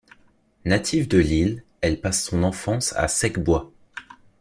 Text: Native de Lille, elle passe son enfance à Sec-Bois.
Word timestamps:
Native 0.65 1.07
de 1.07 1.19
Lille, 1.19 1.63
elle 1.81 2.01
passe 2.01 2.23
son 2.23 2.41
enfance 2.41 2.91
à 2.93 3.07
Sec-Bois. 3.07 3.71